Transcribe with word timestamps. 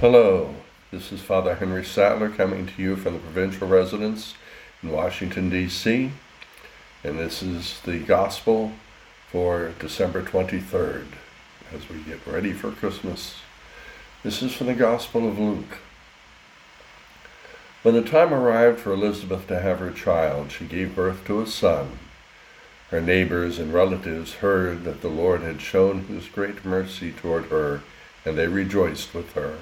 Hello, 0.00 0.54
this 0.90 1.12
is 1.12 1.20
Father 1.20 1.56
Henry 1.56 1.84
Sattler 1.84 2.30
coming 2.30 2.66
to 2.66 2.82
you 2.82 2.96
from 2.96 3.12
the 3.12 3.18
provincial 3.18 3.68
residence 3.68 4.32
in 4.82 4.90
Washington, 4.90 5.50
D.C., 5.50 6.10
and 7.04 7.18
this 7.18 7.42
is 7.42 7.82
the 7.82 7.98
Gospel 7.98 8.72
for 9.30 9.74
December 9.78 10.22
23rd 10.22 11.04
as 11.74 11.86
we 11.90 11.98
get 11.98 12.26
ready 12.26 12.54
for 12.54 12.70
Christmas. 12.70 13.34
This 14.22 14.42
is 14.42 14.54
from 14.54 14.68
the 14.68 14.74
Gospel 14.74 15.28
of 15.28 15.38
Luke. 15.38 15.80
When 17.82 17.94
the 17.94 18.00
time 18.00 18.32
arrived 18.32 18.80
for 18.80 18.94
Elizabeth 18.94 19.46
to 19.48 19.60
have 19.60 19.80
her 19.80 19.90
child, 19.90 20.50
she 20.50 20.64
gave 20.64 20.96
birth 20.96 21.26
to 21.26 21.42
a 21.42 21.46
son. 21.46 21.98
Her 22.88 23.02
neighbors 23.02 23.58
and 23.58 23.74
relatives 23.74 24.36
heard 24.36 24.84
that 24.84 25.02
the 25.02 25.08
Lord 25.08 25.42
had 25.42 25.60
shown 25.60 26.04
his 26.04 26.26
great 26.26 26.64
mercy 26.64 27.12
toward 27.12 27.50
her, 27.50 27.82
and 28.24 28.38
they 28.38 28.48
rejoiced 28.48 29.12
with 29.12 29.34
her. 29.34 29.58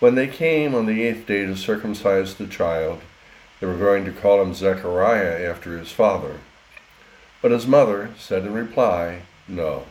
When 0.00 0.14
they 0.14 0.28
came 0.28 0.74
on 0.74 0.86
the 0.86 1.02
eighth 1.02 1.26
day 1.26 1.44
to 1.44 1.54
circumcise 1.54 2.34
the 2.34 2.46
child, 2.46 3.02
they 3.60 3.66
were 3.66 3.76
going 3.76 4.06
to 4.06 4.12
call 4.12 4.40
him 4.40 4.54
Zechariah 4.54 5.46
after 5.46 5.76
his 5.76 5.92
father. 5.92 6.40
But 7.42 7.50
his 7.50 7.66
mother 7.66 8.14
said 8.18 8.46
in 8.46 8.54
reply, 8.54 9.22
No, 9.46 9.84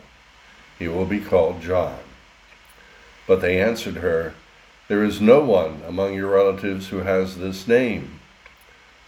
he 0.80 0.88
will 0.88 1.04
be 1.04 1.20
called 1.20 1.62
John. 1.62 2.00
But 3.28 3.40
they 3.40 3.60
answered 3.60 3.98
her, 3.98 4.34
There 4.88 5.04
is 5.04 5.20
no 5.20 5.44
one 5.44 5.80
among 5.86 6.14
your 6.14 6.30
relatives 6.30 6.88
who 6.88 6.98
has 6.98 7.38
this 7.38 7.68
name. 7.68 8.18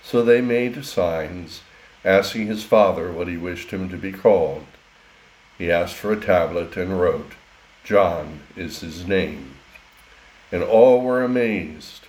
So 0.05 0.23
they 0.23 0.41
made 0.41 0.85
signs, 0.85 1.63
asking 2.05 2.47
his 2.47 2.63
father 2.63 3.11
what 3.11 3.27
he 3.27 3.37
wished 3.37 3.73
him 3.73 3.89
to 3.89 3.97
be 3.97 4.13
called. 4.13 4.67
He 5.59 5.69
asked 5.69 5.97
for 5.97 6.13
a 6.13 6.21
tablet 6.21 6.77
and 6.77 7.01
wrote, 7.01 7.33
John 7.83 8.43
is 8.55 8.81
his 8.81 9.05
name 9.05 9.57
and 10.53 10.63
all 10.63 11.01
were 11.01 11.25
amazed. 11.25 12.07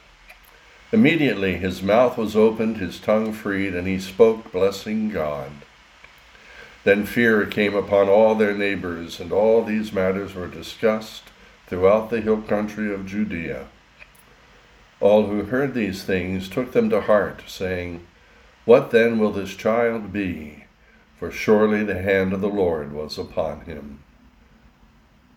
Immediately 0.92 1.56
his 1.56 1.82
mouth 1.82 2.18
was 2.18 2.36
opened, 2.36 2.78
his 2.78 3.00
tongue 3.00 3.34
freed, 3.34 3.74
and 3.74 3.88
he 3.88 4.00
spoke, 4.00 4.52
blessing 4.52 5.10
God. 5.10 5.52
Then 6.84 7.06
fear 7.06 7.46
came 7.46 7.74
upon 7.74 8.10
all 8.10 8.36
their 8.36 8.54
neighbors, 8.54 9.20
and 9.20 9.32
all 9.32 9.64
these 9.64 9.94
matters 9.94 10.36
were 10.36 10.48
discussed 10.48 11.24
throughout 11.66 12.10
the 12.10 12.22
hill 12.22 12.42
country 12.42 12.94
of 12.94 13.08
Judea. 13.08 13.68
All 15.00 15.28
who 15.28 15.46
heard 15.46 15.74
these 15.74 16.04
things 16.04 16.50
took 16.50 16.74
them 16.74 16.90
to 16.90 17.02
heart, 17.02 17.44
saying, 17.48 18.06
What 18.66 18.92
then 18.92 19.18
will 19.18 19.32
this 19.32 19.56
child 19.56 20.14
be? 20.14 20.66
For 21.18 21.32
surely 21.32 21.84
the 21.84 22.02
hand 22.02 22.34
of 22.34 22.42
the 22.42 22.50
Lord 22.50 22.92
was 22.92 23.18
upon 23.18 23.62
him. 23.62 24.00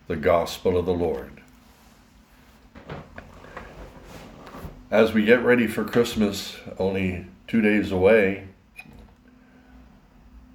The 0.07 0.17
Gospel 0.17 0.77
of 0.77 0.85
the 0.85 0.93
Lord. 0.93 1.41
As 4.89 5.13
we 5.13 5.25
get 5.25 5.43
ready 5.43 5.67
for 5.67 5.83
Christmas, 5.83 6.57
only 6.79 7.27
two 7.47 7.61
days 7.61 7.91
away, 7.91 8.47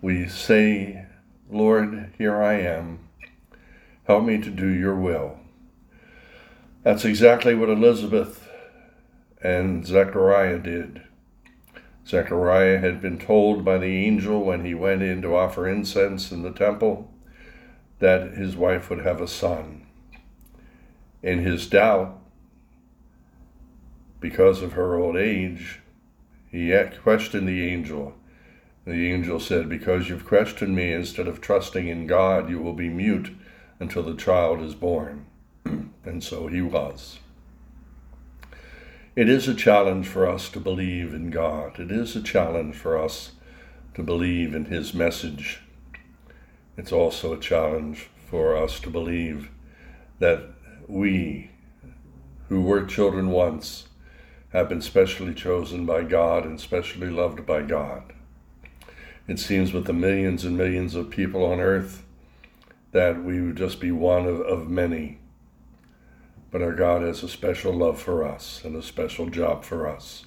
we 0.01 0.27
say, 0.27 1.05
Lord, 1.51 2.13
here 2.17 2.43
I 2.43 2.55
am. 2.55 3.01
Help 4.05 4.25
me 4.25 4.39
to 4.39 4.51
do 4.51 4.69
your 4.69 4.97
will. 4.97 5.39
That's 6.83 7.05
exactly 7.05 7.55
what 7.55 7.69
Elizabeth 7.69 8.49
and 9.43 9.87
Zechariah 9.87 10.59
did. 10.59 11.03
Zechariah 12.07 12.79
had 12.79 13.01
been 13.01 13.19
told 13.19 13.65
by 13.65 13.79
the 13.79 14.05
angel 14.07 14.43
when 14.43 14.65
he 14.65 14.75
went 14.75 15.03
in 15.03 15.23
to 15.23 15.37
offer 15.37 15.69
incense 15.69 16.33
in 16.33 16.43
the 16.43 16.51
temple 16.51 17.13
that 18.01 18.33
his 18.33 18.57
wife 18.57 18.91
would 18.91 19.05
have 19.05 19.21
a 19.21 19.29
son. 19.29 19.87
In 21.23 21.39
his 21.39 21.69
doubt, 21.69 22.19
because 24.23 24.63
of 24.63 24.73
her 24.73 24.97
old 24.97 25.17
age, 25.17 25.81
he 26.51 26.69
yet 26.69 27.03
questioned 27.03 27.47
the 27.47 27.69
angel. 27.69 28.15
The 28.87 29.13
angel 29.13 29.39
said, 29.39 29.69
Because 29.69 30.09
you've 30.09 30.27
questioned 30.27 30.75
me 30.75 30.93
instead 30.93 31.29
of 31.29 31.41
trusting 31.41 31.89
in 31.89 32.07
God, 32.07 32.49
you 32.49 32.61
will 32.61 32.73
be 32.73 32.89
mute 32.89 33.37
until 33.79 34.03
the 34.03 34.17
child 34.17 34.63
is 34.63 34.75
born. 34.75 35.27
and 35.65 36.25
so 36.25 36.47
he 36.47 36.63
was. 36.63 37.19
It 39.15 39.29
is 39.29 39.47
a 39.47 39.55
challenge 39.55 40.09
for 40.09 40.27
us 40.27 40.49
to 40.51 40.59
believe 40.59 41.13
in 41.13 41.29
God. 41.29 41.79
It 41.79 41.91
is 41.91 42.17
a 42.17 42.23
challenge 42.23 42.75
for 42.75 42.97
us 42.97 43.33
to 43.93 44.03
believe 44.03 44.55
in 44.55 44.65
His 44.67 44.95
message. 44.95 45.61
It's 46.79 46.93
also 46.93 47.35
a 47.35 47.41
challenge 47.41 48.09
for 48.31 48.57
us 48.57 48.81
to 48.81 48.89
believe 48.89 49.51
that 50.19 50.45
we, 50.89 51.51
who 52.49 52.63
were 52.63 52.87
children 52.87 53.29
once, 53.29 53.89
have 54.53 54.69
been 54.69 54.83
specially 54.83 55.35
chosen 55.35 55.87
by 55.87 56.03
God 56.03 56.45
and 56.45 56.61
specially 56.61 57.09
loved 57.09 57.47
by 57.47 57.63
God. 57.63 58.13
It 59.27 59.39
seems 59.39 59.73
with 59.73 59.87
the 59.87 59.95
millions 59.95 60.45
and 60.45 60.57
millions 60.57 60.95
of 60.95 61.11
people 61.11 61.45
on 61.45 61.59
earth 61.59 62.05
that 62.93 63.25
we 63.25 63.41
would 63.41 63.57
just 63.57 63.81
be 63.81 63.91
one 63.91 64.27
of, 64.27 64.41
of 64.41 64.69
many. 64.69 65.19
But 66.51 66.61
our 66.61 66.75
God 66.75 67.01
has 67.01 67.23
a 67.23 67.29
special 67.29 67.73
love 67.73 67.99
for 67.99 68.25
us 68.25 68.61
and 68.63 68.77
a 68.77 68.83
special 68.83 69.31
job 69.31 69.65
for 69.65 69.89
us. 69.89 70.27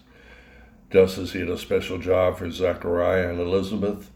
Just 0.89 1.19
as 1.19 1.33
He 1.33 1.41
had 1.41 1.49
a 1.49 1.57
special 1.57 1.99
job 1.99 2.37
for 2.37 2.49
Zechariah 2.49 3.29
and 3.29 3.39
Elizabeth, 3.39 4.09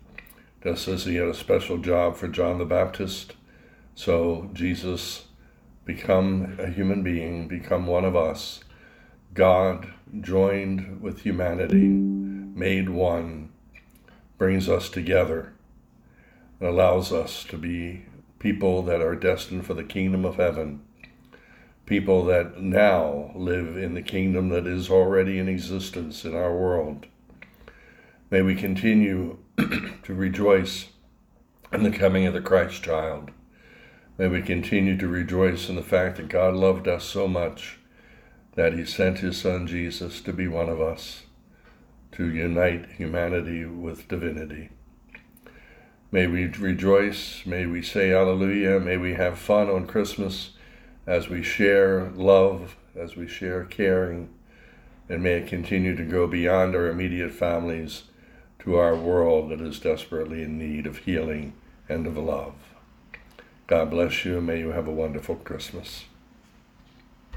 just 0.63 0.87
as 0.87 1.05
He 1.05 1.15
had 1.15 1.27
a 1.27 1.35
special 1.35 1.77
job 1.77 2.15
for 2.15 2.27
John 2.27 2.57
the 2.57 2.65
Baptist, 2.65 3.35
so 3.93 4.49
Jesus 4.53 5.25
become 5.85 6.57
a 6.57 6.69
human 6.69 7.03
being, 7.03 7.47
become 7.47 7.85
one 7.85 8.05
of 8.05 8.15
us 8.15 8.63
God 9.33 9.93
joined 10.21 11.01
with 11.01 11.21
humanity, 11.21 11.87
made 11.87 12.89
one, 12.89 13.51
brings 14.37 14.67
us 14.67 14.89
together, 14.89 15.53
and 16.59 16.67
allows 16.67 17.11
us 17.11 17.43
to 17.45 17.57
be 17.57 18.05
people 18.39 18.81
that 18.83 19.01
are 19.01 19.15
destined 19.15 19.65
for 19.65 19.75
the 19.75 19.83
kingdom 19.83 20.25
of 20.25 20.37
heaven, 20.37 20.81
people 21.85 22.25
that 22.25 22.59
now 22.59 23.31
live 23.35 23.77
in 23.77 23.93
the 23.93 24.01
kingdom 24.01 24.49
that 24.49 24.65
is 24.65 24.89
already 24.89 25.37
in 25.37 25.47
existence 25.47 26.25
in 26.25 26.35
our 26.35 26.55
world. 26.55 27.05
May 28.31 28.41
we 28.41 28.55
continue 28.55 29.37
to 29.57 30.13
rejoice 30.13 30.87
in 31.71 31.83
the 31.83 31.91
coming 31.91 32.25
of 32.25 32.33
the 32.33 32.41
Christ 32.41 32.83
child. 32.83 33.31
May 34.17 34.27
we 34.27 34.41
continue 34.41 34.97
to 34.97 35.07
rejoice 35.07 35.69
in 35.69 35.75
the 35.75 35.81
fact 35.81 36.17
that 36.17 36.29
God 36.29 36.55
loved 36.55 36.87
us 36.87 37.03
so 37.03 37.27
much 37.27 37.78
that 38.59 38.73
he 38.73 38.83
sent 38.83 39.19
his 39.19 39.37
son 39.37 39.65
Jesus 39.65 40.19
to 40.19 40.33
be 40.33 40.45
one 40.45 40.67
of 40.67 40.81
us, 40.81 41.21
to 42.11 42.29
unite 42.29 42.85
humanity 42.97 43.63
with 43.63 44.09
divinity. 44.09 44.67
May 46.11 46.27
we 46.27 46.45
rejoice, 46.47 47.45
may 47.45 47.65
we 47.65 47.81
say 47.81 48.11
Alleluia, 48.11 48.81
may 48.81 48.97
we 48.97 49.13
have 49.13 49.39
fun 49.39 49.69
on 49.69 49.87
Christmas 49.87 50.49
as 51.07 51.29
we 51.29 51.41
share 51.41 52.09
love, 52.09 52.75
as 52.97 53.15
we 53.15 53.29
share 53.29 53.63
caring, 53.63 54.27
and 55.07 55.23
may 55.23 55.35
it 55.35 55.47
continue 55.47 55.95
to 55.95 56.03
go 56.03 56.27
beyond 56.27 56.75
our 56.75 56.87
immediate 56.87 57.31
families 57.31 58.03
to 58.59 58.75
our 58.75 58.93
world 58.93 59.51
that 59.51 59.61
is 59.61 59.79
desperately 59.79 60.43
in 60.43 60.59
need 60.59 60.85
of 60.85 60.97
healing 60.97 61.53
and 61.87 62.05
of 62.05 62.17
love. 62.17 62.55
God 63.67 63.89
bless 63.89 64.25
you, 64.25 64.41
may 64.41 64.59
you 64.59 64.71
have 64.71 64.89
a 64.89 64.91
wonderful 64.91 65.37
Christmas. 65.37 66.03